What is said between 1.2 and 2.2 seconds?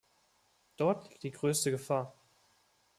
die größte Gefahr.